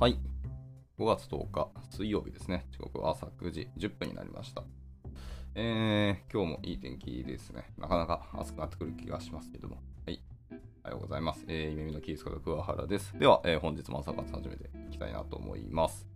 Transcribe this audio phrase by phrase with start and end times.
[0.00, 0.16] はい。
[0.96, 2.68] 5月10日、水曜日ですね。
[2.70, 4.62] 時刻は朝9時10分になりました。
[5.56, 7.72] えー、今日もいい天気ですね。
[7.76, 9.78] なかなか暑くなってくる気がしますけども。
[10.06, 10.22] はい。
[10.84, 11.44] おはようございます。
[11.48, 13.18] えー、夢見のキースこと桑原です。
[13.18, 16.06] では、えー本日も朝活始めていきたいなと思います。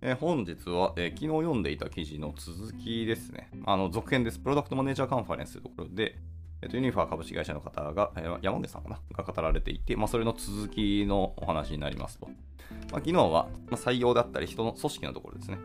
[0.00, 3.50] えー本日は、えー昨日読んでいた記事の続きですね。
[3.66, 4.40] あの、続編です。
[4.40, 6.18] プロダクトマネージャーカンファレンスというところで、
[6.60, 9.00] えっと、ユニファー株式会社の方が、え山口さんかな？
[9.12, 12.26] が語られていて、まあ、それの続きのお話になりますと。
[12.26, 15.58] まあ、昨日は、まあ、採用だったり人の組織のところですね。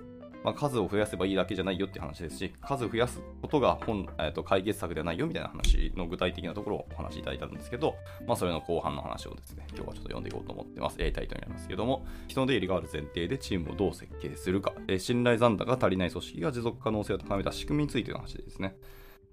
[0.44, 7.96] まあ、数を増やせばいいだけじゃないよって話ですし、数を増やすことが本、えー、と解決策ではないよみたいな話の具体的なところをお話しいただいたんですけど、
[8.28, 10.98] まあ、それの後半の話をですね、今日はちょっと読んでいこうと思ってます。
[11.00, 18.76] えータイトルになりますけども、人の出入りがある前提でチームをどう設計するか、え信頼残高が足りない組織が持続可能性を高めた仕組みについての話ですね。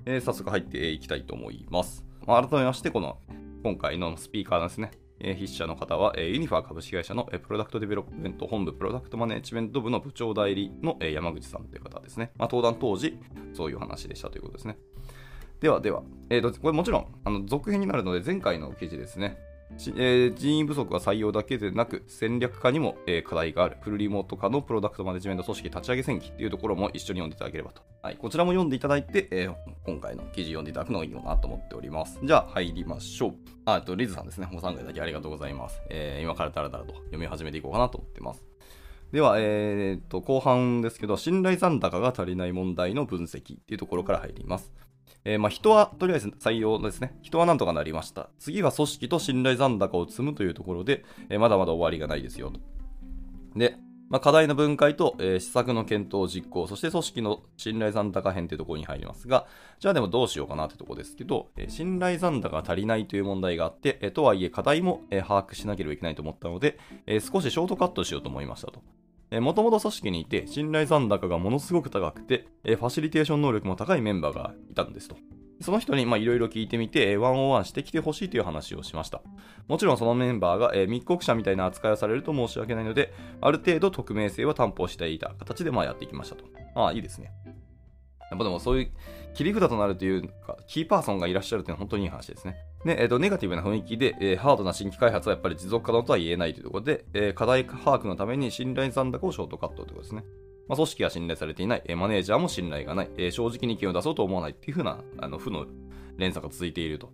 [0.04, 2.04] えー早速入っていきたいと思います。
[2.26, 3.18] まあ、改めまして、この
[3.62, 4.90] 今回のスピーカーですね、
[5.20, 12.32] え筆者の方は、えユニファー株式会社の、えプロダクトデベロップメント本部プロダクトマネジメント部の部長代理の、え山口さんという方ですね。
[12.36, 13.18] まあ、登壇当時、
[13.52, 14.78] そういう話でしたということですね。
[15.60, 19.38] ではでは、えーと、これもちろんあの続編になるので、前回の記事ですね。
[19.96, 23.76] えー人員不足は採用だけでなく戦略化にも、えー課題がある。
[23.80, 29.54] フルリモート化のプロダクトマネジメント組織立ち上げ戦記っていうところも一緒に読んでいただければと、はい、こちらも読んでいただいて、えー
[29.84, 32.18] 今回の記事読んでいただくのがいいのかなと思っております。
[32.22, 33.34] じゃあ入りましょう。
[33.64, 34.48] あとリズさんですね。
[34.52, 36.94] ご参加いただきありがとうございます、えー今からだらだらと。
[36.94, 38.44] 読み始めていこうかなと思ってます。
[39.12, 44.72] では、えー、と後半ですけど、信頼残高が足りない問題の分析っていうところから入ります。
[45.30, 47.16] えーまあ、人はとりあえず採用ですね。
[47.22, 48.30] 人はなんとかなりました。
[48.40, 52.58] 次は組織と信頼残高を積むというところで、えーまだまだ終わりがないですよと。
[53.54, 53.76] で、
[54.08, 59.46] まあ、課題の分解と、えー施策の検討実行、そして組織の信頼残高編というところに入りますが、
[59.78, 68.82] じゃあでもどうしようかなというところですけど、えー信頼残高が足りないという問題があって、えーとはいえ課題も、え把握しなければいけないと思ったので、え少しショートカットしようと思いましたと。
[69.38, 75.16] もともと組織にいて、信頼残高がものすごく高くて、ファシリテーション能力も高いメンバーがいたんですと。
[75.60, 79.22] その人にいろいろ聞いてみて、ワンオンワンしてきてほしいという話をしました。
[79.68, 86.44] もちろんそのメンバーが、密告者みたいな扱いをされると申し訳ないので、ある程度匿名性は担保していた形でまあやっていきましたと。
[86.74, 87.30] ああ、いいですね。
[88.30, 88.90] やっぱでもそういう
[89.34, 92.56] 切り札となるというか、キーパーソンがいらっしゃるというのは本当にいい話ですね。
[92.84, 100.24] で、えーとネガティブな雰囲気で、えーハードな新規開発はやっぱり持続可能とは言えないというところで、えー課題把握のために信頼残高をショートカットということですね。
[100.68, 105.66] まあ、組織は信頼されていない、えーマネージャーも信頼がない、えー正直に意見を出そうと思わないっていう風なあの負の
[106.16, 107.12] 連鎖が続いていると。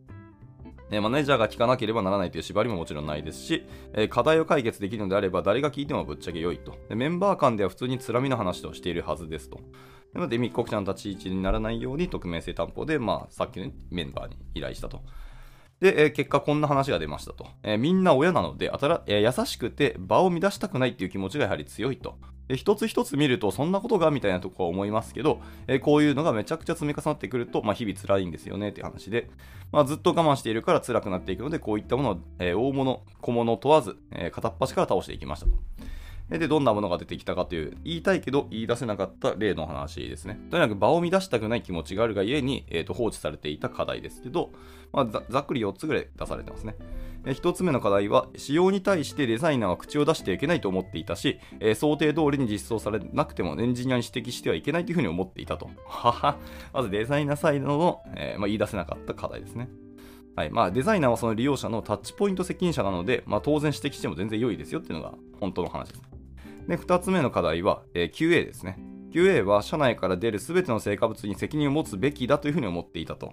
[0.91, 6.75] えーマネージャーが聞かなければならないという縛りももちろんないですし、えー課題を解決できるのであれば誰が聞いてもぶっちゃけ良いと。
[6.89, 9.59] でメンバー間では普通につらみの話をしているはずですと。
[10.15, 15.03] なので密告者の立ち位置にならないように匿名性担保で、まあ、さっきのメンバーに依頼したと。
[15.81, 17.49] で、えー結果こんな話が出ましたと。
[17.63, 22.17] えーみんな親なので、あたらえー優しくて場を乱したくないっていう気持ちがやはり強いと。
[22.49, 29.29] で一つ一つ見ると、そんなことがみたいなところは思いますけど、えーこういうのがめちゃくちゃ積み重なってくると、まあ、日々辛いんですよねって話で、
[29.71, 35.53] まあ、ずっと我慢しているから辛くなっていくので、こういったものを、えー大物、小物問わず、えー片っ端から倒していきましたと。
[36.31, 40.39] で、どんなものが出てきたかという、言いたいけど言い出せなかった例の話ですね。
[40.51, 44.51] とにかく場を乱したくない気持ちがあるがゆえに、えーと放置されていた課題ですけど、
[44.93, 46.75] まあざ、っくり4つぐらい出されてますね。
[47.25, 55.71] え1つ目の課題は、仕様に対してデザイナーは口を出してはいけないと思っていたし、えー想定通りに実装されなくてもエンジニアに指摘してはいけないというふうに思っていたと。
[55.87, 56.39] はは。
[56.73, 59.69] まずデザイナーサイドの、えーまあ、言い出せなかった課題ですね。
[60.37, 66.03] はいまあ、デザイナーはその利用者のタッチポイント責任者なので、まあ、当然指摘しても全然良いですよっていうのが本当の話です。
[66.69, 68.79] で、2つ目の課題は、えー QA ですね。
[69.13, 73.33] QA は社内から出る全ての成果物に責任を持つべきだというふうに思っていたと。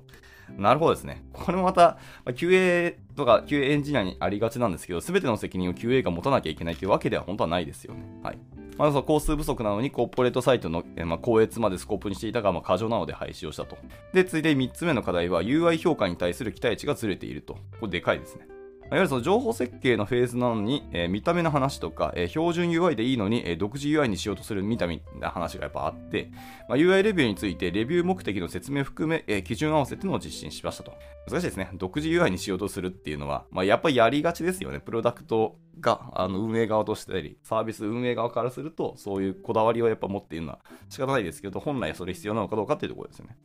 [0.58, 1.26] なるほどですね。
[1.34, 1.98] これもまた、ま
[2.28, 8.06] あ QA とか QA エンジニアにありがちなんですけど、全ての責任を QA が持たなきゃいけないというわけでは本当はないですよね。
[8.24, 8.40] はい。
[8.78, 13.78] まあ、その工数不足なのにコーポレートサイトの、まあ、高閲までスコープにしていたが、まあ、過剰なので廃止をしたと。
[14.14, 17.54] で、続いて3つ目の課題は UI 評価に対する期待値がずれていると。
[17.80, 18.48] これでかいですね。
[18.94, 26.30] いわゆるその情報設計のフェーズなのに、えー見た目の話とか、えー標準 UI でいいのに、えー独自 UI にしようとする見た目な話がやっぱあって、
[26.70, 30.94] まあ、UI レビューについてレビュー目的の説明含め、えー基準合わせてのを実施しましたと。
[31.28, 31.72] 難しいですね。
[31.74, 34.80] 独自 UI にしようとするっていうのは、まあ、やっぱりやりがちですよね。
[34.80, 40.60] プロダクトがあの運営側としてたり、サービス運営側からすると、そういうこだわりをやっぱ持っているのは
[40.90, 43.38] 仕方ないですけど、本来それ必要なのかどうかっていうところですよね。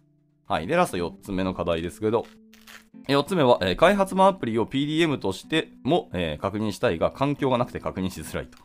[0.46, 0.66] はい。
[0.66, 2.26] で、ラスト4つ目の課題ですけど、
[3.08, 8.58] 4つ目は、えー開発版アプリを PDM としても、えー確認したいが、環境がなくて確認しづらいと。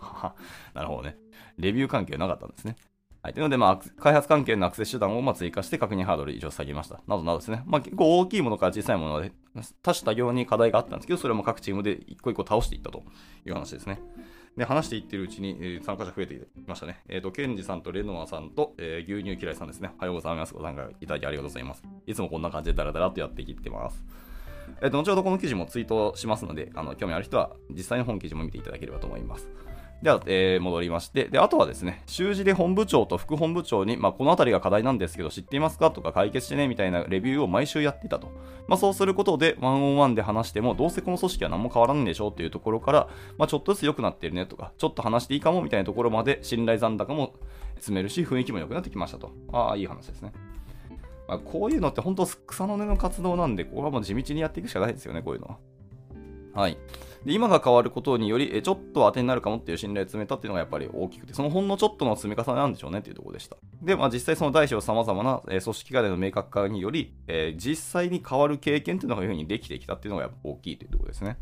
[0.73, 1.17] なるほどね。
[1.57, 2.75] レビュー関係なかったんですね。
[3.21, 3.33] はい。
[3.33, 6.99] というので、まあ、開発関係のアクセス手段をまあ追加して確認ハードル以上下げました。
[7.07, 7.63] などなどですね。
[7.65, 9.31] まあ、結構大きいものから小さいもので、
[9.81, 13.01] 多種多様に課題があったんですけど、それも各チームで一個一個倒していったと
[13.45, 14.01] いう話ですね。
[14.57, 17.01] で、話していってるうちに、えー参加者増えてきましたね。
[17.07, 19.91] えっ、と、ケンジさんとレノアさんと、えー牛乳嫌いさんですね。
[19.97, 20.53] おはようございます。
[20.53, 21.83] ご参加いただきありがとうございます。
[22.05, 24.03] いつもこんな感じでダラダラとやってきてます。
[24.81, 29.49] えっ、と、後ほどこの記事もツイートしますので、あの、興味ある人は実際の本記事も見ていただければと思います。
[30.01, 35.91] では、えー戻りまして、で、あとはですね、習字で本部長と副本部長に、まあ、このあたりが課題なんですけど、知っていますか？
[35.91, 38.27] とか解決してね、みたいなレビューを毎週やっていたと。
[38.67, 47.35] まあ、そうすることで、ワンオンワンで話しても、どうせこの組織は何も変わらないんでしょうっていうところから、まあ、ちょっとずつ良くなってるねとか、ちょっと話していいかもみたいなところまで、信頼残高も
[47.79, 49.31] 積めるし、雰囲気も良くなってきましたと。
[49.53, 50.33] ああ、いい話ですね。
[51.27, 55.57] まあ、こういうのって本当草の根の活動なんで、ここはもう地道にやっていくしかないですよね、こういうのは。
[56.53, 56.77] はい。
[57.25, 63.57] で、今が変わることにより、えちょっと当てになるかもっていう信頼を積めたっていうのがやっぱり大きくて、そのほんのちょっとの積み重ねなんでしょうねっていうところでした。
[63.81, 71.37] で、まあ実際その大小様々な、え組織化での明確化により、えー実際に変わる経験っていうのがいうふうにできてきたっていうのがやっぱ大きいというところですね。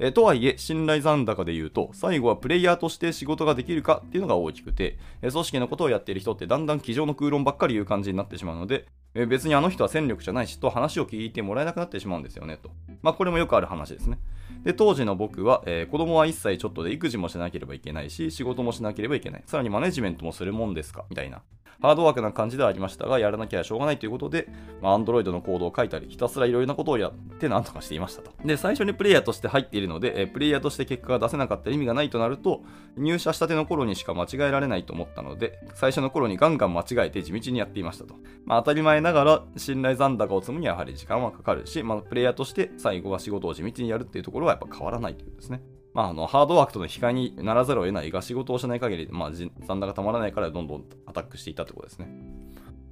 [0.00, 12.70] えーとはいえ、信頼残高で言うと、最後はプレイヤーとして仕事ができるかっていうのが大きくて、えー組織のことをやっている人ってだんだん机上の空論ばっかり言う感じになってしまうので、えー別にあの人は戦力じゃないしと話を聞いてもらえなくなってしまうんですよねと。
[13.02, 14.20] まあこれもよくある話ですね。
[14.62, 19.42] で、当時の僕は、えー子供は1歳ちょっとで育児もしなければいけないし、仕事もしなければいけない。
[19.46, 21.06] さらにマネジメントもするもんですか？
[21.10, 21.42] みたいな。
[21.80, 24.48] ハードワークな感じではありましたが、やらなきゃしょうがないということで、
[24.82, 28.32] まあ、Android のコードを書いたり、ひたすらいろいろなことをやって何とかしていましたと。
[28.44, 32.62] で、最初にプレイヤーとして入っているので、えープレイヤーとして結果が出せなかった意味がないとなると、
[32.96, 38.14] 入社したての頃にしか間違えられないと思ったので、最初の頃にガンガン間違えて地道にやっていましたと。
[38.44, 45.62] まあ、当たり前ながら、信頼残高を積むにはやはり時間はかかるし、まあ、プレイヤーとして最後は仕事を地道にやるっていうところはやっぱ変わらないということですね。
[45.98, 52.06] まあ、あのハードワークとの比較にならざるを得ないが、仕事をしない限り、まあ、残高がたまらないからどんどんアタックしていったってことですね。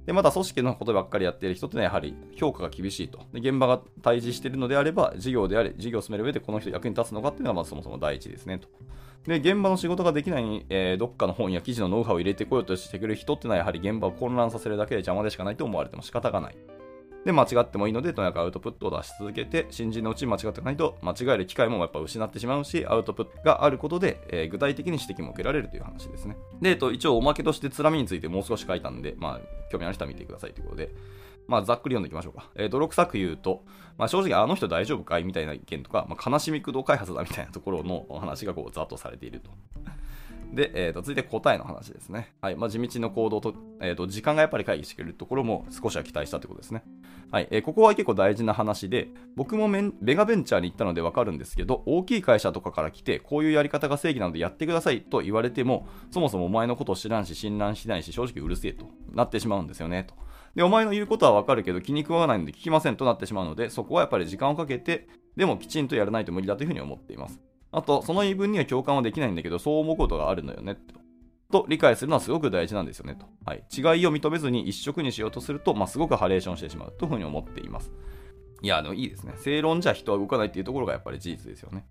[0.05, 3.19] で、また組織のことばっかりやっている人ってのはやはり評価が厳しいと。
[3.31, 8.67] で、現場が対峙しているのであれば、事業であれ、事業を進める上でこの人役に立つのかっていうのがまずそもそも第一ですねと。
[9.25, 16.57] で、現場の仕事ができないに、えーどっかの本や記事のノウハウを入れてこようとしてくる人ってのはやはり現場を混乱させるだけで邪魔でしかないと思われても仕方がない。
[17.27, 26.37] で、間違ってもいいので、とにかくアウトプットを出し続けて、新人のうちに間違っていかないと、間違える機会もやっぱ失ってしまうし、アウトプットがあることで、えー具体的に指摘も受けられるという話ですね。
[26.61, 30.89] で、えっと、一応おまけとして、つらみについてもう少し書いたんで、まあ、興味ある人は見てくださいということで、
[31.47, 32.49] まあ、ざっくり読んでいきましょうか。
[32.55, 33.65] えー泥臭く言うと、
[33.97, 39.51] まあ、正直、あの人大丈夫かいみたいな意見とか、まあ、悲しみ駆動開発だみたいなところのお話がこう、ざっとされていると。
[40.53, 42.33] で、えー、と続いて答えの話ですね。
[42.41, 46.83] はいまあ、地道の行動と,、えー、と、時間がやっぱり会議してくれるところも少しは期待したということですね。
[47.29, 60.15] はいえーここは結構大事な話で、僕もメガベンチャーに行ったのでわかるんですけど、大きい会社とかから来て、こういうやり方が正義なのでやってくださいと言われても、そもそもお前のことを知らんし、信頼しないし、正直うるせえとなってしまうんですよねと。
[60.55, 67.41] で、お前の言うことはわかるけど気に食わないので聞きませんとなってしまうので、そこはやっぱり時間をかけて、でもきちんとやらないと無理だというふうに思っています。
[67.71, 70.97] あと、その言い分には共感はできないんだけど、そう思うことがあるのよねと。
[71.49, 73.25] と理解するのはすごく大事なんですよねと。
[73.45, 77.91] はい、違いを認めずに一色にしようとすると、まあ、すごくハレーションしてしまうというふうに思っています。
[78.61, 79.33] いや、でもいいですね。
[79.37, 81.85] 正論じゃ人は動かないっていうところがやっぱり事実ですよね。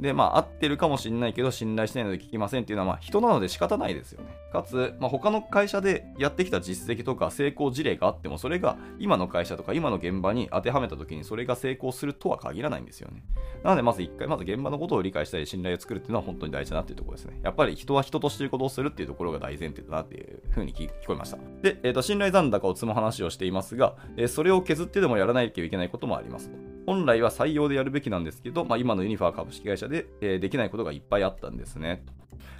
[0.00, 4.28] で、まあ、合ってるかもしれないけど、信頼してないので聞きませんっていうのは、まあ、人なので仕方ないですよね。
[4.52, 13.22] かつ、まあ、他の会社でやってきた実績とか成功事例があっても、それが今の会社とか今の現場に当てはめた時にそれが成功するとは限らないんですよね。
[13.64, 17.40] なので、まず一回、まず現場のことを理解したり、信頼を作るっていうのは本当に大事だなっていうところですね。
[17.42, 21.38] やっぱり人は人としていることをするっていうところが大前提だなっていうふうに聞こえました。
[21.62, 26.77] で、えっ、と、信頼残高を積む話をしていますが、えーそれを削ってでもやらないといけないこともありますと。
[26.88, 32.02] 本来は採用でやるべきなんですけど、まあ、今のユニファー株式会社で、えーできないことがいっぱいあったんですね。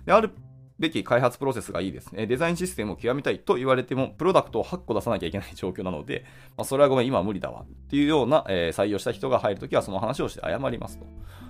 [0.04, 0.32] である
[0.78, 2.26] べき開発プロセスがいいですね。
[2.26, 6.26] デザインシステムを極めたいと言われても、プロダクトを8個出さなきゃいけない状況なので、
[6.58, 7.62] まあ、それはごめん、今は無理だわ。
[7.62, 11.06] っていうような、えー採用した人が入るときは、その話をして謝りますと。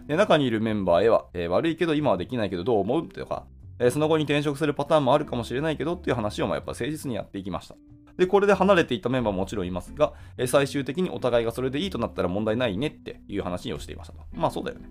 [0.06, 3.44] で中にいるメンバーへは、えー悪いけど今はできないけどどう思うとか、
[3.80, 7.74] えーその後に転職するパターンもあるかもしれないけどっていう話をまあやっぱ誠実にやっていきました。
[8.18, 14.20] で、これで離れていったメンバーももちろんいますが、え最終的にお互いがそれでいいとなったら問題ないねっていう話をしていましたと。
[14.34, 14.88] まあそうだよね。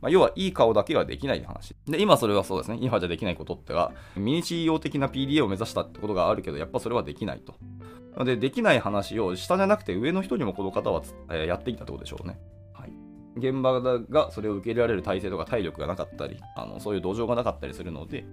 [0.00, 1.76] まあ、要はいい顔だけができない話。
[1.86, 2.78] で、今それはそうですね。
[2.80, 7.54] 今じゃできないことってが、ミニ CEO 的な PDA を目指したってことがあるけど、やっぱそれはできないと。
[8.12, 12.38] なので、できない話を下じゃなくて上の人にもこの方は、えやっていたってことでしょうね。
[12.72, 12.92] はい。
[13.36, 18.24] 現場がそれを受け入れられる体制とか体力がなかったり、あのそういう土壌がなかったりするので、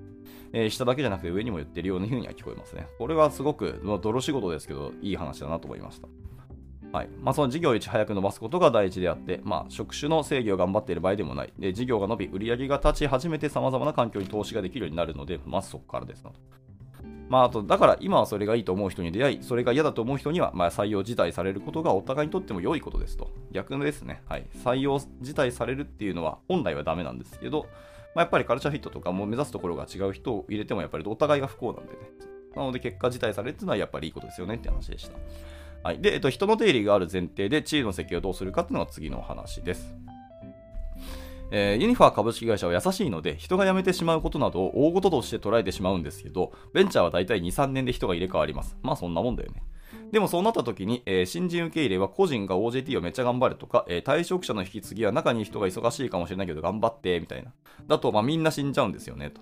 [0.54, 2.88] えー下だけじゃなくて上にも言ってるような風には聞こえますね。
[2.98, 6.08] これはすごく、まあ泥仕事ですけど、いい話だなと思いました。
[6.92, 11.54] はいまあ、その事業をいち早く伸ばすことが第一であって、まあ、職種の制御を頑張っている場合でもない。
[11.60, 16.40] で事業が伸び、売り上げが立ち始めて様々な環境に投資ができるようになるので、まずそこからですなと。
[17.30, 23.30] まあ、あと、だから今はそれがいいと思う人に出会い、それが嫌だと思う人には、まあ、採用辞退されることがお互いにとっても良いことですと。
[23.52, 24.22] 逆ですね。
[24.28, 24.46] はい。
[24.64, 27.68] 採用辞退されるっていうのは本来はダメなんですけど、
[28.18, 32.00] まあ、やっぱりカルチャーフィットとかも目指すところが違う人を入れてもやっぱりお互いが不幸なんでね。
[32.56, 35.16] なので結果辞退されるっていうのはやっぱりいいことですよねって話でした。
[35.84, 36.02] はい。
[36.02, 39.96] で、えっと、人の出入りがある前提で地位の席をどうするかっていうのが次の話です。
[41.52, 48.76] えー、ユニファー株式会社は優しいので、人が辞めてしまうことなどを大事として捉えてしまうんですけど、ベンチャーは大体2、3年で人が入れ替わります。
[48.82, 49.62] まあそんなもんだよね。
[50.12, 57.52] でもそうなった時に、えー、新人受け入れは個人が OJT をめっちゃ頑張るとか、えー、退職者の引き継ぎは中に人が忙しいかもしれないけど頑張って、みたいな。
[57.88, 59.42] だと、まあみんな死んじゃうんですよね、と。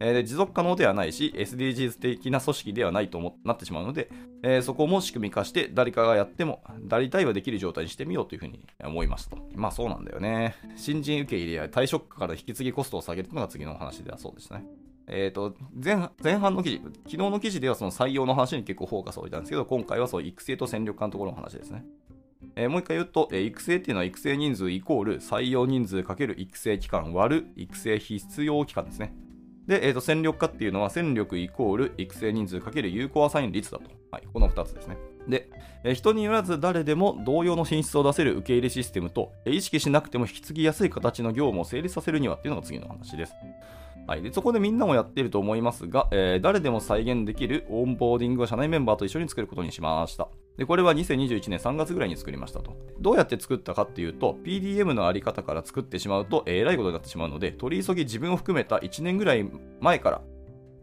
[0.00, 4.10] えー、持続可能ではないし、SDGs 的な組織ではないとなってしまうので、
[4.42, 9.38] えー、そこも仕組み化して誰かがやっても、大体はできる状態にしてみようというふうに思いますと。
[9.54, 10.56] まあそうなんだよね。
[10.76, 14.64] 新人受け入れや退職から引き継ぎコストを下げるというのが次の話ではそうですね。
[15.12, 21.84] えっ、ー、と前、前半の記事、昨日の記事ではその採用の話に結構フォーカスを置いたんですけど、今回はそう育成と戦力化のところの話ですね。
[22.56, 29.14] えー、もう一回言うと、えー、育成っていうのは育成人数イコール採用人数かける育成期間割る育成必要期間ですね。
[29.66, 33.90] で、えーと、戦力化っていうのは戦力イコール育成人数かける有効アサイン率だと。
[34.10, 34.96] はい、この2つですね。
[35.28, 35.48] で、
[35.84, 43.34] え、人によらず誰でも同様の品質を出せる受け入れシステムと、え、意識しなくても引き継ぎやすい形の業務を成立させるにはっていうのが次の話です。
[44.06, 50.28] はい、でそこでみんなもやっていると思いますが、えー、誰でも再現できるオンボーディングを社内メンバーと一緒に作ることにしました。
[50.56, 52.76] で、これは2021年3月ぐらいに作りましたと。
[53.00, 59.48] どうやって作ったかっていうと、PDM のあり方から作ってしまうと、えー、らいことになってしまうので、取り急ぎ自分を含めた1年ぐらい
[59.80, 60.22] 前から、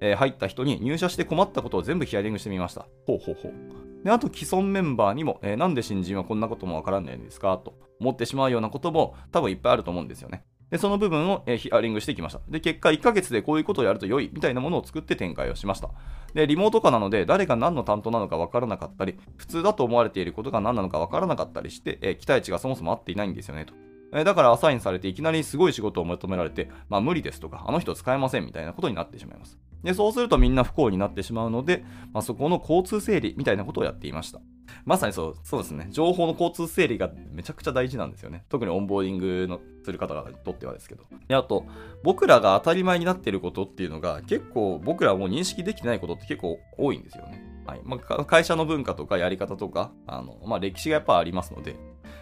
[0.02, 2.88] えー、入った人に入社して困ったことを全部ヒアリングしてみました。
[3.06, 4.04] ほうほうほう。
[4.04, 10.46] で、あと既存メンバーにも、えー、なんで新人はこんなこともわからないんですかと思ってしまうようなことも多分いっぱいあると思うんですよね。
[10.72, 12.42] で、その部分を、ヒアリングしてきました。
[12.48, 15.90] で、結果1ヶ月でこういうことをやると良いみたいなものを作って展開をしました。
[16.34, 23.74] で、リモート化なので誰が何の担当なのか分からなかったり、普通だと思われていることが何なのか分からなかったりして、え期待値がそもそも合っていないんですよねと。
[24.14, 29.58] えだからアサインされていきなりすごい仕事を求められて、まあ無理ですとか、あの人使えませんみたいなことになってしまいます。
[29.84, 31.84] で、そうするとみんな不幸になってしまうので、
[32.14, 34.42] まあ、そこの交通整理みたいなことをやっていました。
[34.86, 35.88] まさにそう、そうですね。
[35.92, 38.46] 情報の交通整理がめちゃくちゃ大事なんですよね。
[38.50, 41.04] 特にオンボーディングのする方々にとってはですけど。
[41.28, 41.66] で、あと、
[42.04, 47.44] 僕らが当たり前になっていることっていうのが、結構僕らも認識できてないことって結構多いんですよね。
[47.66, 47.82] はい。
[47.84, 51.76] まあ、会社の文化とかやり方とか、あの、まあ、歴史がやっぱありますので、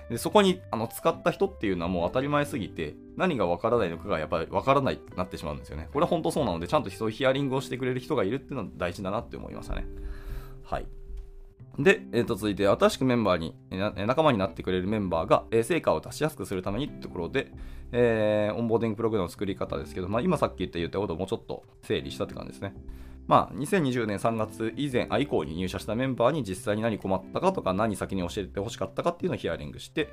[0.09, 5.89] でそこにあの使った人っていうのはもう当たり前すぎて、何がわからないのかがやっぱりわからないってなってしまうんですよね。
[5.91, 9.85] これは本当そうなので、ちゃんとそういうヒアリングをしてくれる人がいるっていうのは大事だなって思いましたね。
[10.63, 10.85] はい。
[11.79, 17.51] で、えー、と続いて、新しくメンバーに、え仲間になってくれるメンバーが、えー、成果を出しやすくするためにってところで、
[17.91, 22.73] えー、オンボーディングプログラムの作り方ですけど、まあ、今さっき言った言ったことをもうちょっと整理したって感じですね。
[23.27, 30.09] まあ、2020年3月以前、あ以降に入社したメンバーに実際に何困ったかとか、何先に教えてほしかったかっていうのをヒアリングして、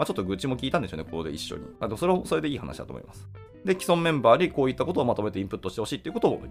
[0.00, 1.66] まあ、ちょっと愚痴も聞いたんでしょうね、ここで一緒に。
[1.78, 3.28] あとそれはそれでいい話だと思います。
[3.66, 6.42] で、既存メンバーにこういったことをまとめてインプットしてほしいっていうことを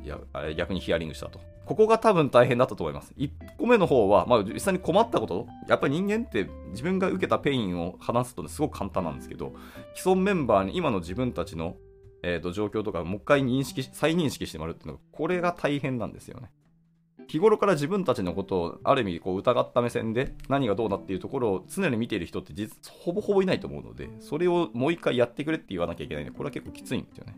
[0.55, 1.39] 逆にヒアリングしたと。
[1.65, 3.11] ここが多分大変だったと思います。
[3.17, 9.55] 1個目の方は、まあ、実際に困ったこと、やっぱり人間って自分が受けた pain を話すとすごく簡単なんですけど、
[9.95, 11.75] 既存メンバーに今の自分たちの、
[12.21, 16.51] えー、と状況とかもう一回認識、再認識してもらうっていうのが、これが大変なんですよね。
[17.29, 27.35] 日頃から自分たちのことをある意味こう疑った目線で何がどうだっていうところを常に見ている人って実ほぼほぼいないと思うので、それをもう一回やってくれって言わなきゃいけないんで、これは結構きついんですよね。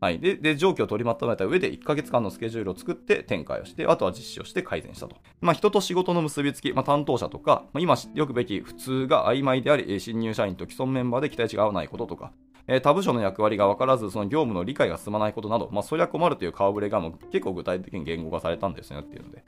[0.00, 0.20] はい。
[0.20, 5.16] で、で状況を取りまとめた上で1ヶ月間のスケジュールを作って展開をして、あとは実施をして改善したと。
[5.40, 12.32] まあ、人と仕事の結びつき、まあ、担当者とか、まあ、今知っておくべき普通が曖昧であり、新入社員と既存メンバーで期待値が合わないこととか、
[12.66, 19.44] えー、他部署の役割が分からず、その業務の理解が進まないことなど、まあ、そりゃ困るという顔ぶれがもう結構具体的に言語化されたんですよっていうので、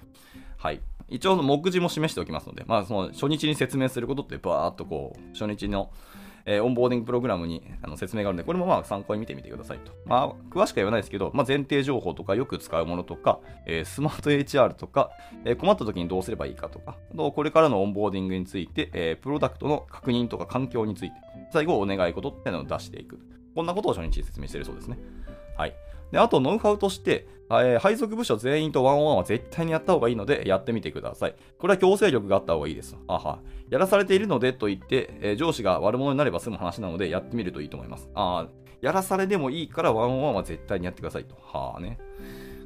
[0.58, 0.80] はい。
[1.08, 5.90] 一応、目次も示しておきますので、まあ、その初日に説明することって、バーっとこう、初日の、
[6.46, 9.92] えー、オンボーディングプログラムにあの説明があるので、これもまあ参考に見てみてくださいと。
[10.04, 15.10] まあ、詳しくは言わないですけど、まあ、前提情報とかよく使うものとか、えー、 SmartHR とか、
[15.44, 21.16] えー、困った時にどうすればいいかとか、とこれからのオンボーディングについて、えプロダクトの確認とか環境について、
[21.52, 23.18] 最後お願い事っていうのを出していく。
[23.54, 24.98] こんなことを初日説明してるそうですね。
[25.56, 25.74] はい。
[26.12, 31.34] で、あと、ノウハウとして、えー、配属部署全員と one on one は絶対にやった方がいいので、やってみてください。
[31.58, 32.96] これは強制力があった方がいいです。
[33.06, 33.40] あは。
[33.70, 38.08] やらされているのでと言って、えー、上司が悪者になれば済む話なので、やってみるといいと思います。
[38.14, 38.48] あ
[38.82, 41.34] やらされでもいいからワンオンワンは絶対にやってくださいと。
[41.40, 41.98] はあね。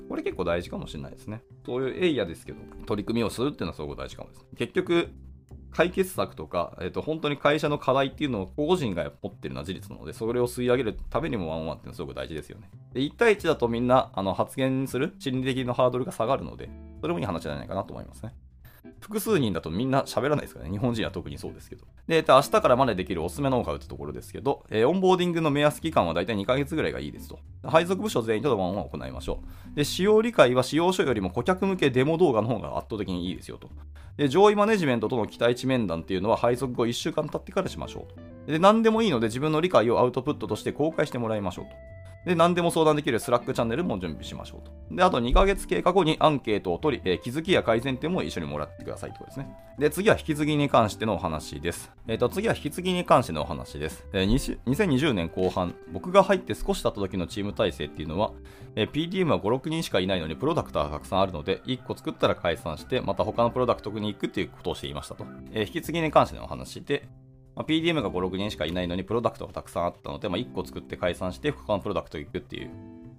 [0.09, 1.42] これ結構大事かもしれないですね。
[1.64, 4.47] そういうエイヤですけど、取り組みをするっていうのはすごく大事かもです。
[4.56, 5.09] 結局、
[5.70, 12.70] 解決策とか、えっ、と、本当に会社の課題っていうのを個人が持ってるのは事実なので、それを吸い上げるためにもワンワンっていうのはすごく大事ですよね。
[12.92, 16.68] で、1対1だとみんな、あの、発言する心理的なハードルが下がるので、
[17.00, 18.34] それもいい話じゃないかなと思いますね。
[19.00, 20.71] 複数人だとみんな喋らないですからね。
[20.71, 21.85] 日本人は特にそうですけど。
[22.07, 27.38] で、明日からまでできるおすすめノウハウってところですけど、えー、オンボーディングの目安期間はだいたい2ヶ月ぐらいがいいですと。
[27.64, 29.42] 配属部署全員と one on one 行いましょ
[29.73, 29.76] う。
[29.76, 33.71] で、仕様理解は仕様書よりも顧客向けデモ動画の方が圧倒的にいいですよと。
[34.16, 38.52] で、上位マネジメントとの期待値面談っていうのは配属後1週間経ってからしましょうと。
[38.52, 41.71] で、何でもいいので自分の理解をアウトプットとして公開してもらいましょうと。
[42.26, 44.94] で、何でも相談できるスラックチャンネルも準備しましょうと。
[44.94, 49.56] で、あと2ヶ月経過後にアンケートを取り、えー、気づきや改善点も一緒にもらってくださいということですね。
[49.78, 51.90] で、次は引き継ぎに関してのお話です。
[52.06, 54.06] えっ、ー、と、次は引き継ぎに関してのお話です。
[54.12, 58.32] えー、2020年後半、僕が入って少し経った時のチーム体制っていうのは、
[58.76, 65.24] えー、PDM は5、6人しかいないのにプロダクターがたくさんあるので、1個作ったら解散して、また他のプロダクトに行くっていうことをしていましたと。
[65.52, 67.08] えー、引き継ぎに関してのお話で、
[67.57, 72.71] まあ、PDM が5、6人しかいないのにプロダクトがたくさんあったので、まあ、1個作って解散して他のプロダクトに行くっていう、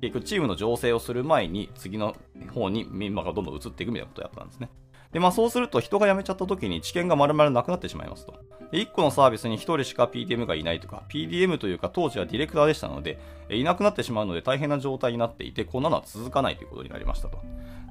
[0.01, 2.15] 結局チームの情勢をする前に次の
[2.53, 4.69] 方にメンバーがどんどん移っていくみたいなことをやったんですね。
[5.11, 8.33] で、まあそうすると人が辞めちゃった時に知見が丸々なくなってしまいますと。
[8.71, 17.39] で、1個のサービスに1人しか PDM がいないとか、PDM というか当時はディレクターでしたので、いなくなってしまうので大変な状態になっていて、こんなのは続かないということになりましたと。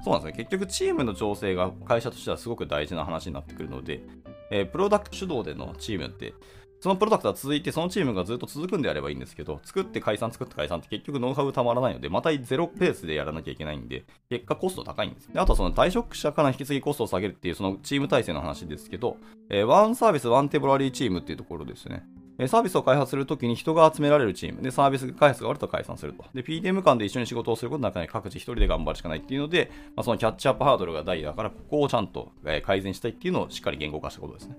[0.03, 0.43] そうなんですね。
[0.43, 4.01] 結局チームの情勢が会社としてはすごく大事な話になってくるので、
[4.49, 6.33] えー、プロダクト主導でのチームって、
[6.81, 15.31] そのプロダクトが続いて、そのチームがずっと続くんであればいいんですけど、作って解散、作って解散って結局ノウハウたまらないので、またゼロペースでやらなきゃいけないんで、結果コスト高いんです。
[15.31, 19.17] であとはその退職者から引き継ぎコストを下げるっていうそのチーム体制の話ですけど、
[19.49, 22.03] えー、ワンサービス、ワンテボラリーチームっていうところですね。
[22.47, 26.25] サービスを開発するときに人が集められるチームで、サービス開発が終わると解散すると。
[26.33, 32.31] で、PDM 間で一緒に仕事をすることなくない各自一人で頑張るしかないっていうので、まあ、そのキャッチアップハードルが大だから、ここをちゃんと
[32.63, 34.55] 改善したいっていうのをしっかり言語化したことですね。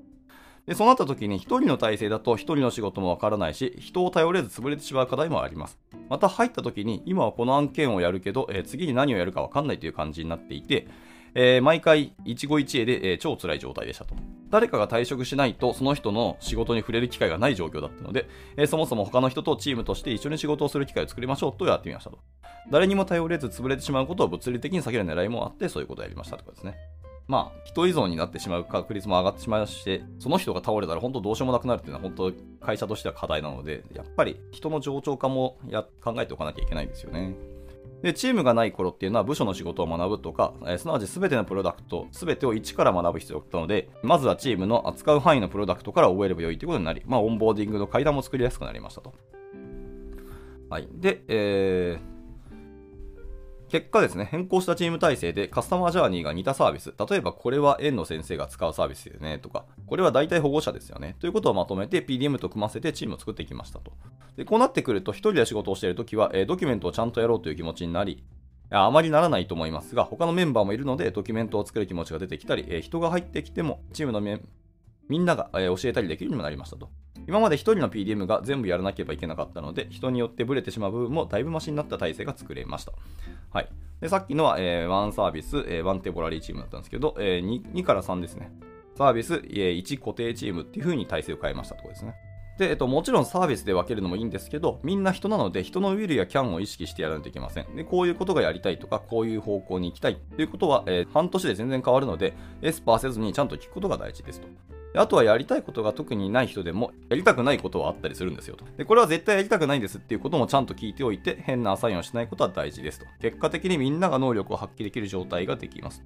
[0.66, 5.78] でそうなった時に1人の体制だと1人の仕事もわからないし人を頼れず潰れてしまう課題もあります。
[6.08, 10.86] また入った時に今はこの案件をやるけど、えー、次に何をやるかわかんないという感じになっていて、
[11.34, 14.14] えー、毎回一期一会で、えー、超辛い状態でしたと。
[14.50, 22.18] 誰かが退職しないとその人の仕事に触れる機会がない状況だったので、えそもそも他の人とチームとして一緒に仕事をする機会を作りましょうとやってみましたと。
[22.70, 26.76] 誰にも頼れず潰れてしまうことを物理的に避ける狙いもあってそういうことをやりましたとかですね。
[27.28, 32.32] まあ、人依存になってしまう確率も上がってしまいまして、その人が倒れたら本当どうしようもなくなるっていうのは本当
[32.64, 37.34] 会社としては課題なので、やっぱり人の冗長化もや考えておかなきゃいけないんですよね。
[38.02, 49.14] で、チームがない頃っていうのは部署の仕事を学ぶとか、えー、すなわち全てのプロダクト、全てを一から学ぶ必要だったので、まずはチームの扱う範囲のプロダクトから覚えればよいということになり、まあ、オンボーディングの階段も作りやすくなりましたと。
[50.68, 50.88] はい。
[50.90, 52.11] で、えー、
[53.72, 61.16] 結果ですね、変更したチーム体制でカスタマージャーニーが似たサービス、例えばこれは園の先生が使うサービスですねとか、これは大体保護者ですよね。
[61.20, 63.92] ということをまとめて PDM と組ませてチームを作っていきましたと。
[64.36, 68.22] でこうなってくると、1人で仕事をしているときは、えドキュメントをちゃんとやろうという気持ちになり、
[68.68, 74.48] あまりならないと思いますが、他のメンバーもいるので、ドキュメントを作る気持ちが出てきたり、え人が入ってきても、チームのメン
[75.12, 76.88] みんなが、え教えたりできるようにもなりましたと。
[77.28, 82.92] 今まで1人の PDM が全部やらなければいけなかったので、人によってブレてしまう部分もだいぶマシになった体制が作れました。
[83.50, 83.68] はい。
[84.00, 88.50] で、さっきのは、えー、1サービス、えー、1テボラリーチームだったんですけど、えー、2, 2から3ですね。
[88.96, 92.14] サービス、えー、1固定チームっていう風に体制を変えましたところですね。
[92.58, 97.74] で、えっと、もちろんサービスで分けるのもいいんですけど、みんな人なので、人のウィルやキャンを意識してやらないといけません。
[97.74, 104.48] で、こういうことがやりたいとか、こういう方向に行きたいということは、えー、半年で全然変わるので、エスパーせずにちゃんと聞くことが大事ですと。
[104.94, 108.64] あとはやりたいことが特にない人でも、やりたくないことはあったりするんですよと。
[108.76, 113.06] で、これは絶対やりたくないんですっていうこともちゃんと聞いておいて、変なアサインをしないことは大事ですと。
[113.20, 116.04] 結果的にみんなが能力を発揮できる状態ができます。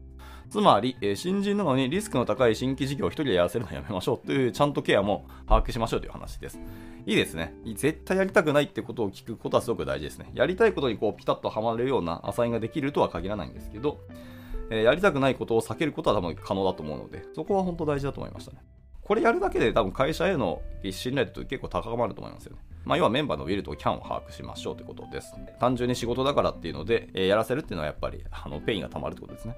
[0.49, 6.61] つまり、えー、新人なのにリスクの高い新規事業を一人でやらせるのはやめましょうという、ちゃんとケアも把握しましょうという話です。
[7.07, 7.55] いいですね。
[7.75, 10.31] 絶対やりたくないってことを聞くことはすごく大事ですね。
[10.35, 14.01] やりたいことにこうピタッとはまれるようなアサインができるとは限らないんですけど、
[14.70, 18.59] えー、やりたくないことを避けることは多分可能だと思うので、そこは本当大事だと思いましたね。
[19.02, 22.62] これやるだけで多分会社への信頼度って結構高まると思いますよね。
[22.85, 25.35] まあ、要はメンバーの will と can を把握しましょうということです。
[25.61, 29.57] 単純に仕事だからっていうので、えー、やらせるっていうのはやっぱりあの pain が溜まるってことですね。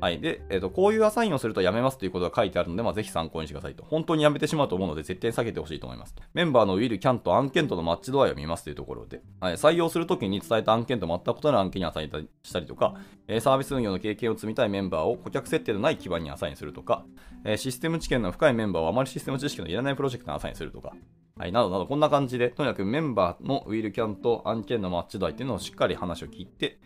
[0.00, 0.20] はい。
[0.20, 3.84] で、えっ、ー、と、こういうアサインをするとやめますということが書いてあるので、まあ、ぜひ参考にしてくださいと。
[3.84, 6.22] 本当にやめてしまうと思うので、絶対に避けてほしいと思いますと。
[6.34, 12.94] メンバーの will、can と案件とのマッチ度合いを見ますというところで、はい、採用するときに伝えた案件と全く異なる案件にアサインしたりとか、
[13.40, 17.04] サービス運用の経験を積みたいメンバーを顧客設定のない基盤にアサインするとか、
[17.56, 20.94] システム知見の深いメンバーをあまりシステム知識のいらないプロジェクトにアサインするとか、
[21.36, 26.78] はい、などなど、こんな感じで、とにかくメンバーのウィルキャンと案件のマッチ度合いっていうのをしっかり話を聞いて、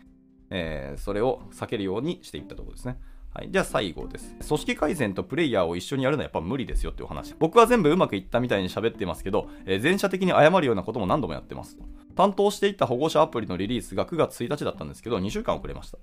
[0.49, 2.97] えー、それを避けるようにしていったところですね。
[3.31, 4.35] はい、じゃあ最後です。
[4.47, 7.35] 組織改善とプレイヤーを一緒にやるのはやっぱ無理ですよっていう話。
[7.37, 11.77] 僕は全部うまくいったみたいに喋ってますけど、えー、前者的に謝るようなことも何度もやってます。
[12.15, 15.99] 担当していた保護者アプリのリリースが9月1日だったんですけど、2週間遅れました。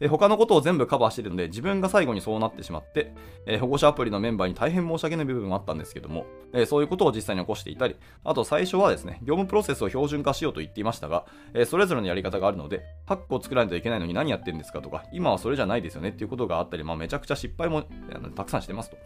[0.00, 3.12] で他のことを全部カバーしてるので、自分が最後にそうなってしまって、
[3.46, 17.84] えー、保護者アプリのメンバーに大変申し訳ない部分もあったんですけども、え、そういうことを実際に起こしていたり、あと最初はですね、業務プロセスを標準化しようと言っていましたが、え、それぞれのやり方があるので、ハックを作らないといけないのに何やってるんですかとか、今はそれじゃないですよねっていうことがあってたり、まあ、めちゃくちゃ失敗も
[18.34, 18.96] たくさんしてますと。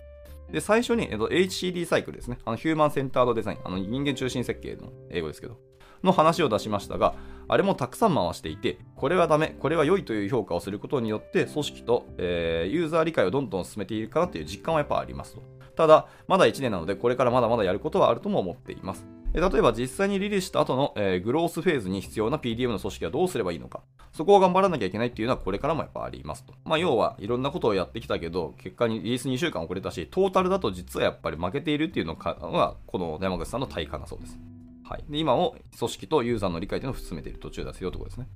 [0.52, 2.38] で、最初に、えっと、HCD サイクルですね。
[2.44, 3.58] あのヒューマンセンタードデザイン。
[3.64, 5.58] あの人間中心設計の英語ですけど。
[6.04, 7.14] の話を出しましたが、
[7.48, 15.42] あれもたくさん回していて、これはダメ、これは良いという評価をすることによって、組織と、えー、ユーザー理解をどんどん進めているかなという実感はやっぱありますと。
[15.74, 19.06] ただ、まだ1年なので、これからまだまだやることはあるとも思っています。
[19.40, 23.80] 例えば実際にリリースした後の、えー、グロースフェーズに必要な PDM の組織はどうすればいいのか。
[24.12, 26.54] そこを頑張らなきゃいけないっていうのはこれからもやっぱありますと。
[26.64, 34.38] まあ要はいろんなことをやってきたけど、結果にリリース2週間遅れたし、トータルだと実はやっぱり負けているっていうのが、この山口さんの体感だそうです。
[34.84, 35.04] はい。
[35.08, 38.28] で、今も組織とユーザーの理解というのを進めている途中ですよということですね。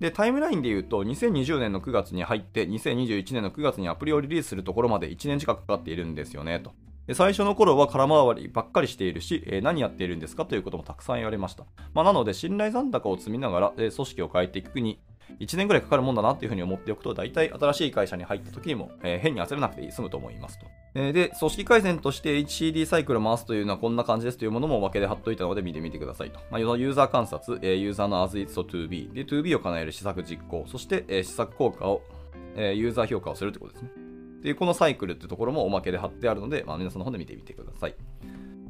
[0.00, 6.72] で、タイムラインで言うと、2020年の9月に入って、2021年の9月にアプリをリリースするところまで1年近くかかっているんですよね、と。
[7.14, 11.64] 最初の頃は空回りばっかりしているし、何やっているんですかということもたくさん言われました。
[11.94, 15.00] まあ、なので、信頼残高を積みながら、組織を変えていくに、
[15.40, 20.66] 1年ぐらいかかるもんだなっていうふうに思っておくと、大体新しい会社に入った時にも、変に焦らなくて済むと思いますと。
[20.94, 26.38] で、組織改善として HCD サイクルを回すというのはこんな感じですというものもおまけで貼っといたので見てみてくださいと。
[26.50, 32.02] まあ、ユーザー観察、ユーザーの as it's to be、で、to be を叶える施策実行、そして、えー、施策効果を、
[32.54, 34.01] ユーザー評価をするということですね。
[34.42, 37.94] で、このサイクルっていうところもおまけで貼ってあるので、まあ、皆さんの方で見てみてください。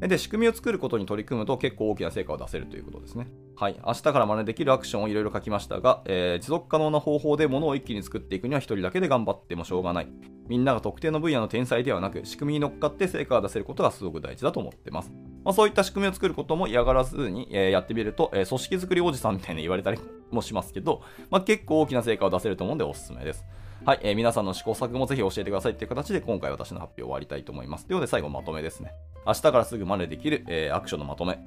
[0.09, 3.29] で、仕組みを作ることに取り組むと結構大きな成果を出せるということですね。
[3.55, 3.81] はい。
[3.87, 10.09] 明日から真似できるアクションをいろいろ書きましたが、えー、持続可能な方法で物を一気に作っていくには一人だけで頑張ってもしょうがない。
[10.49, 15.13] みんなが特定の分野の天才ではなく、仕組みに乗っかって成果が出せることがすごく大事だと思ってます。
[15.45, 20.01] まあ、そういった仕組みを作ることも嫌がらずに、えー、やってみると、えー、組織作りおじさんみたいに言われたり
[20.33, 23.45] もしますけど、まあ、結構大きな成果を出せると思うんでおすすめです。
[23.85, 27.87] はい、えー、皆さんの試行錯誤もぜひ教えてくださいっていう形で今回私の発表を終わりたいと思います。
[27.87, 28.93] ということで最後まとめですね。
[29.27, 31.41] 明日からすぐ真似できる、えー、アクションのまとめ。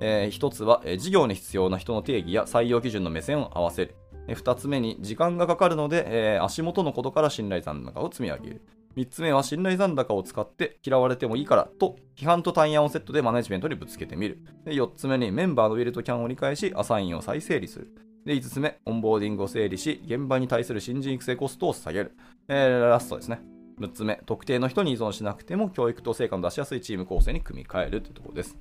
[0.00, 3.96] えー、一つは、えー、事業に必要な人の定義や採用基準の目線を合わせる。
[4.34, 8.62] 二つ目に、時間がかかるので、えー、足元のことから信頼残高を積み上げる。
[8.94, 14.38] 三つ目は、信頼残高を使って嫌われてもいいからと、批判と対案をセットでマネジメントにぶつけてみる。
[14.66, 17.90] 四つ目に、メンバーのウィルとキャンを理解し、アサインを再整理する。
[18.24, 22.16] で、5つ目、オンボーディングを整理し、現場に対する新人育成コストを下げる。
[22.48, 23.40] えー、ラストですね。
[23.80, 28.56] 6つ目、特定の人に依存しなくても教育と成果の出しやすいチーム構成に組み替えるというところです。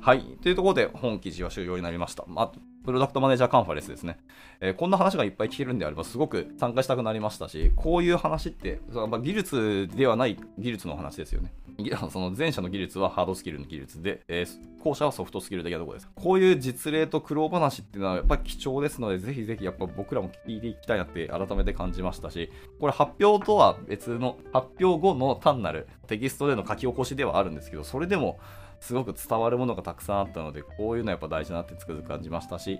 [0.00, 0.22] はい。
[0.42, 2.24] というところで本記事は終了になりました。
[2.26, 2.52] まあ、
[2.84, 4.18] プロダクトマネージャーカンファレンスですね。
[4.60, 8.80] えー、こんな話がいっぱい聞けるんであれば、すごく参加したくなりましたし、こういう話って、
[9.22, 11.52] 技術ではない技術の話ですよね。
[12.10, 16.10] その前者の技術はハードスキルの技術で、えー、後者はソフトスキル的なところです。
[16.14, 28.38] こういう実例と苦労話っていうのはやっぱり貴重ですので、ぜひぜひやっぱ僕らも聞いていきたいなって改めて感じましたし、これ発表とは別の、発表後の単なるテキストでの書き起こしではあるんですけど、それでも
[28.80, 32.78] すごく伝わるものがたくさんあったので、こういうのはやっぱ大事だなってつくづく感じましたし、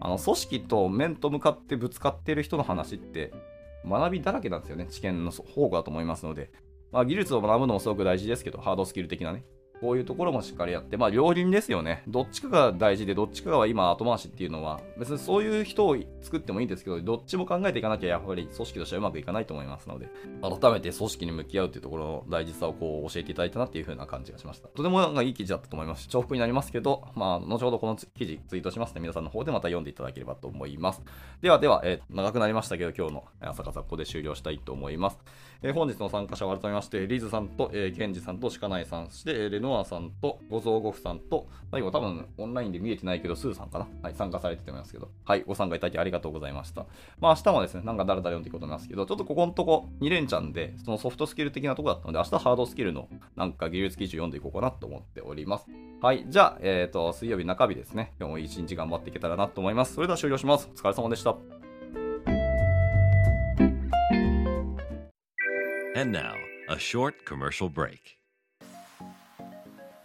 [0.00, 3.32] あの組織と面と向かってぶつかっている人の話って
[3.86, 4.86] 学びだらけなんですよね。
[4.90, 6.50] 知見の方がだと思いますので、
[6.92, 9.44] まあ、技術を学ぶのもすごく大事ですけど、ハードスキル的なね。
[9.80, 12.02] こういうところもしっかりやって、まあ、両輪ですよね。
[12.08, 20.08] どっちかが大事で、どっちかが今後回しっていうのは、別にそういう人を作ってもいいんですけど、どっちも考えていかなきゃやっぱり組織としてはうまくいかないと思いますので、
[20.40, 24.68] 改めて組織に向き合うっていうところの大事さをこう教えていただいたなっていう風な感じがしました。
[24.68, 31.02] とてもなんかいい記事だったと思いますし、重複になりますけど、まあ、後ほどこの記事ツイートしますので、皆さんの方でまた読んでいただければと思います。
[31.42, 35.18] ではでは、えー、長くなりましたけど、今日の朝方ここで終了したいと思います。
[35.62, 46.86] えー、本日の参加者を改めまして、リーズさんと、えー、ゲンジさんと鹿内さん、そして、レノノアさんと、ご蔵ご夫さんと、最後多分オンラインで見えてないけど、スーさんかなはい、参加されててますけど、はい、ご参加いただきありがとうございました。
[47.20, 55.66] まあ明日もですね、なんかだらだら読んでいくことなんですけど、ちょっとここのとこ2連チャンで、そのソフトスキル的なとこだったので、明日ハードスキルのなんか技術記事を読んでいこうかなと思っております。
[56.00, 59.94] はい、じゃあ、えっ、ー、と、水曜日中日ですね、今日も一日頑張っていけたらなと思います。
[59.94, 60.68] それでは終了します。
[60.72, 61.36] お疲れ様でした。
[65.96, 66.34] And now,
[66.68, 68.18] a short commercial break.